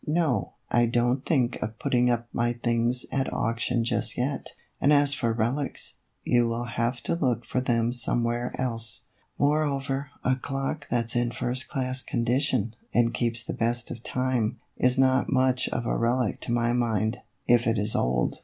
[0.21, 5.13] "No, I don't think of putting up my things at auction just yet; and as
[5.13, 9.03] for relics, you will have to look for them somewhere else.
[9.37, 14.57] Moreover, a clock that 's in first class condition, and keeps the best of time,
[14.75, 18.39] is not much of a relic to my mind, if it is old."